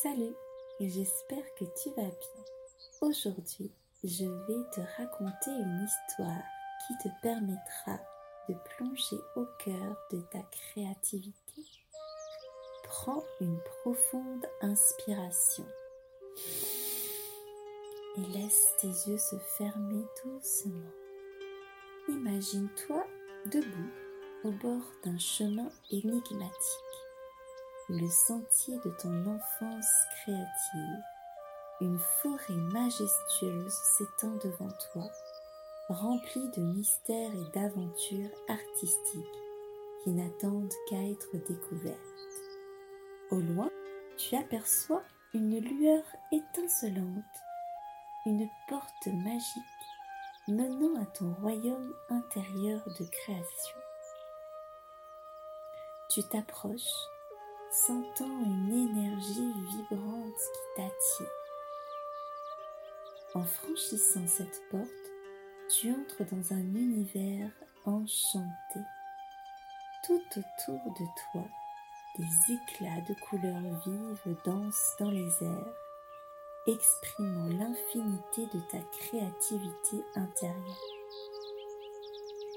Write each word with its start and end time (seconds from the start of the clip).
Salut, 0.00 0.36
j'espère 0.78 1.42
que 1.56 1.64
tu 1.64 1.88
vas 1.96 2.02
bien. 2.02 2.44
Aujourd'hui, 3.00 3.72
je 4.04 4.26
vais 4.26 4.70
te 4.70 4.80
raconter 4.96 5.50
une 5.50 5.88
histoire 5.88 6.44
qui 6.86 6.96
te 7.02 7.08
permettra 7.20 7.98
de 8.48 8.54
plonger 8.54 9.16
au 9.34 9.44
cœur 9.58 9.96
de 10.12 10.20
ta 10.30 10.38
créativité. 10.52 11.64
Prends 12.84 13.24
une 13.40 13.58
profonde 13.82 14.46
inspiration 14.60 15.66
et 18.18 18.38
laisse 18.38 18.74
tes 18.80 19.10
yeux 19.10 19.18
se 19.18 19.36
fermer 19.58 20.04
doucement. 20.24 20.92
Imagine-toi 22.08 23.04
debout 23.46 23.90
au 24.44 24.52
bord 24.52 24.92
d'un 25.04 25.18
chemin 25.18 25.68
énigmatique, 25.90 27.07
le 27.88 28.08
sentier 28.08 28.78
de 28.84 28.90
ton 28.90 29.26
enfance 29.26 29.90
créative. 30.20 31.02
Une 31.80 31.98
forêt 31.98 32.60
majestueuse 32.72 33.72
s'étend 33.96 34.34
devant 34.44 34.70
toi, 34.92 35.10
remplie 35.88 36.50
de 36.50 36.60
mystères 36.60 37.32
et 37.32 37.50
d'aventures 37.54 38.36
artistiques 38.48 39.38
qui 40.02 40.10
n'attendent 40.10 40.74
qu'à 40.88 41.02
être 41.02 41.32
découvertes. 41.48 41.98
Au 43.30 43.36
loin, 43.36 43.70
tu 44.18 44.36
aperçois 44.36 45.02
une 45.32 45.58
lueur 45.58 46.02
étincelante, 46.30 47.24
une 48.26 48.48
porte 48.68 49.06
magique 49.06 49.62
menant 50.46 51.00
à 51.00 51.06
ton 51.06 51.32
royaume 51.34 51.94
intérieur 52.10 52.82
de 52.84 53.04
création. 53.06 53.78
Tu 56.10 56.22
t'approches, 56.24 57.08
sentant 57.70 58.26
une 58.26 58.72
énergie 58.72 59.52
vibrante 59.70 60.34
qui 60.36 60.76
t'attire. 60.76 61.32
En 63.34 63.42
franchissant 63.42 64.26
cette 64.26 64.62
porte, 64.70 64.88
tu 65.68 65.90
entres 65.90 66.24
dans 66.32 66.54
un 66.54 66.74
univers 66.74 67.50
enchanté. 67.84 68.80
Tout 70.04 70.22
autour 70.30 70.92
de 70.94 71.04
toi, 71.30 71.44
des 72.18 72.54
éclats 72.54 73.02
de 73.06 73.14
couleurs 73.14 73.80
vives 73.84 74.36
dansent 74.44 74.96
dans 74.98 75.10
les 75.10 75.30
airs, 75.42 75.74
exprimant 76.66 77.48
l'infinité 77.48 78.46
de 78.46 78.60
ta 78.70 78.78
créativité 78.98 80.04
intérieure. 80.14 80.82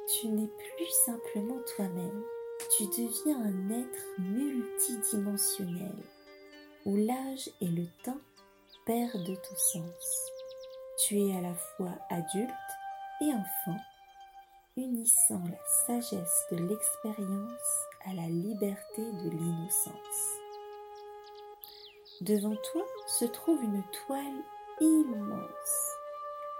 Tu 0.07 0.27
n'es 0.29 0.47
plus 0.47 0.89
simplement 1.05 1.59
toi-même, 1.75 2.23
tu 2.77 2.85
deviens 2.85 3.41
un 3.41 3.69
être 3.69 4.05
multidimensionnel 4.17 5.95
où 6.85 6.95
l'âge 6.95 7.49
et 7.59 7.67
le 7.67 7.85
temps 8.03 8.21
perdent 8.85 9.41
tout 9.41 9.57
sens. 9.57 10.31
Tu 10.97 11.19
es 11.19 11.35
à 11.35 11.41
la 11.41 11.53
fois 11.53 11.91
adulte 12.09 12.49
et 13.21 13.33
enfant, 13.33 13.79
unissant 14.77 15.43
la 15.45 15.59
sagesse 15.85 16.45
de 16.51 16.57
l'expérience 16.57 17.87
à 18.05 18.13
la 18.13 18.27
liberté 18.27 19.01
de 19.01 19.29
l'innocence. 19.29 20.39
Devant 22.21 22.55
toi 22.71 22.85
se 23.07 23.25
trouve 23.25 23.61
une 23.63 23.83
toile 24.05 24.43
immense, 24.79 25.95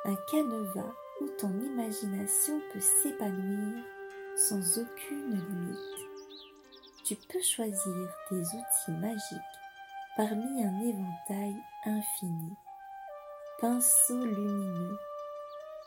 un 0.06 0.16
canevas 0.30 0.94
où 1.22 1.28
ton 1.38 1.58
imagination 1.62 2.59
peut 2.73 2.82
s'épanouir 2.82 3.84
sans 4.36 4.80
aucune 4.80 5.32
limite. 5.32 5.78
Tu 7.04 7.16
peux 7.16 7.42
choisir 7.42 8.08
tes 8.30 8.36
outils 8.36 9.00
magiques 9.00 9.60
parmi 10.16 10.64
un 10.64 10.80
éventail 10.82 11.56
infini. 11.86 12.54
Pinceau 13.60 14.26
lumineux, 14.26 14.98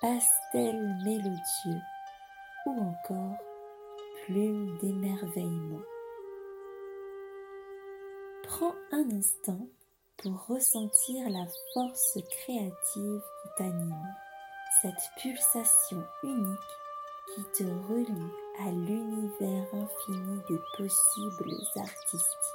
pastel 0.01 0.97
mélodieux 1.05 1.83
ou 2.67 2.81
encore 2.81 3.37
plume 4.25 4.79
d'émerveillement. 4.79 5.83
Prends 8.45 8.75
un 8.93 9.11
instant 9.11 9.67
pour 10.19 10.47
ressentir 10.47 11.29
la 11.31 11.47
force 11.73 12.19
créative 12.31 13.23
qui 13.43 13.49
t'anime, 13.59 14.15
cette 14.83 15.11
pulsation 15.21 16.05
unique 16.23 16.59
qui 17.35 17.43
te 17.57 17.65
relie 17.65 18.44
à 18.59 18.71
l'univers 18.71 19.67
infini 19.73 20.41
des 20.49 20.61
possibles 20.77 21.55
artistiques. 21.77 22.55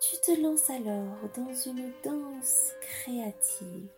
Tu 0.00 0.16
te 0.20 0.40
lances 0.40 0.70
alors 0.70 1.16
dans 1.36 1.54
une 1.54 1.92
danse 2.02 2.72
créative. 2.80 3.88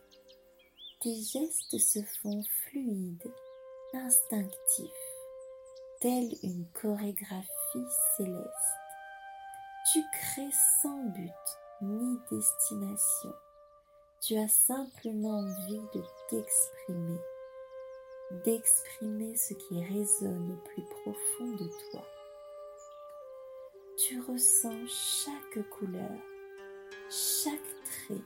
Tes 1.00 1.14
gestes 1.14 1.78
se 1.78 2.00
font 2.20 2.42
fluides, 2.42 3.32
instinctifs, 3.94 4.90
telle 6.00 6.30
une 6.42 6.66
chorégraphie 6.74 7.88
céleste. 8.16 8.80
Tu 9.92 10.00
crées 10.12 10.54
sans 10.82 11.04
but 11.10 11.30
ni 11.82 12.18
destination. 12.30 13.32
Tu 14.20 14.36
as 14.36 14.48
simplement 14.48 15.38
envie 15.38 15.80
de 15.94 16.02
t'exprimer 16.28 17.18
d'exprimer 18.44 19.36
ce 19.36 19.54
qui 19.54 19.84
résonne 19.84 20.52
au 20.52 20.68
plus 20.68 20.82
profond 20.82 21.48
de 21.58 21.68
toi. 21.90 22.06
Tu 23.96 24.20
ressens 24.20 24.86
chaque 24.86 25.68
couleur, 25.70 26.10
chaque 27.10 27.58
trait, 27.84 28.24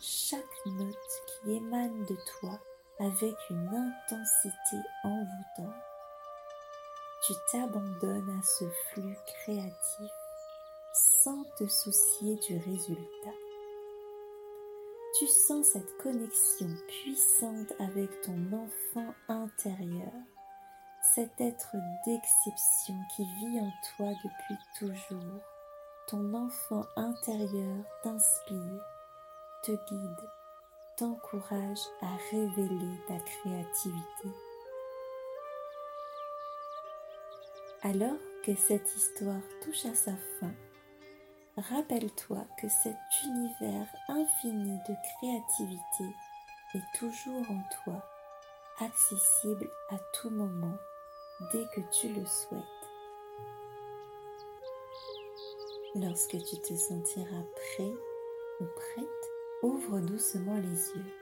chaque 0.00 0.66
note 0.66 1.22
qui 1.26 1.52
émane 1.52 2.04
de 2.06 2.16
toi 2.40 2.58
avec 2.98 3.34
une 3.50 3.68
intensité 3.68 4.76
envoûtante. 5.04 5.82
Tu 7.26 7.32
t'abandonnes 7.50 8.38
à 8.38 8.42
ce 8.42 8.64
flux 8.90 9.16
créatif 9.26 10.10
sans 10.94 11.44
te 11.58 11.66
soucier 11.66 12.36
du 12.36 12.56
résultat 12.58 13.45
tu 15.18 15.26
sens 15.26 15.66
cette 15.66 15.96
connexion 15.98 16.68
puissante 16.88 17.72
avec 17.78 18.20
ton 18.22 18.38
enfant 18.52 19.14
intérieur, 19.28 20.12
cet 21.14 21.40
être 21.40 21.74
d'exception 22.04 22.94
qui 23.14 23.24
vit 23.24 23.60
en 23.60 23.72
toi 23.96 24.08
depuis 24.22 24.56
toujours. 24.78 25.40
Ton 26.08 26.34
enfant 26.34 26.84
intérieur 26.96 27.84
t'inspire, 28.02 28.82
te 29.62 29.72
guide, 29.72 30.28
t'encourage 30.96 31.80
à 32.02 32.16
révéler 32.30 33.00
ta 33.08 33.18
créativité. 33.18 34.28
Alors 37.82 38.18
que 38.44 38.54
cette 38.54 38.94
histoire 38.94 39.42
touche 39.62 39.86
à 39.86 39.94
sa 39.94 40.12
fin, 40.40 40.52
Rappelle-toi 41.56 42.44
que 42.60 42.68
cet 42.68 42.98
univers 43.24 43.86
infini 44.08 44.78
de 44.86 44.94
créativité 45.16 46.14
est 46.74 46.98
toujours 46.98 47.50
en 47.50 47.62
toi, 47.82 48.02
accessible 48.78 49.70
à 49.88 49.96
tout 50.12 50.28
moment, 50.28 50.76
dès 51.54 51.64
que 51.74 51.80
tu 51.90 52.08
le 52.08 52.26
souhaites. 52.26 52.62
Lorsque 55.94 56.36
tu 56.44 56.60
te 56.60 56.74
sentiras 56.74 57.42
prêt 57.54 57.94
ou 58.60 58.64
prête, 58.66 59.06
ouvre 59.62 60.00
doucement 60.00 60.56
les 60.56 60.90
yeux, 60.90 61.14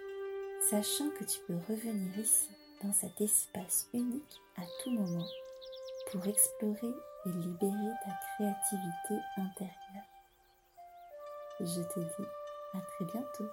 sachant 0.68 1.10
que 1.10 1.22
tu 1.22 1.38
peux 1.46 1.58
revenir 1.68 2.18
ici, 2.18 2.50
dans 2.82 2.92
cet 2.92 3.20
espace 3.20 3.88
unique, 3.94 4.40
à 4.56 4.62
tout 4.82 4.90
moment, 4.90 5.28
pour 6.10 6.26
explorer 6.26 6.92
et 7.26 7.30
libérer 7.30 7.92
ta 8.04 8.10
créativité 8.34 9.14
intérieure. 9.36 10.13
Je 11.64 11.80
te 11.80 11.98
dis 11.98 12.28
à 12.74 12.80
très 12.82 13.06
bientôt. 13.06 13.48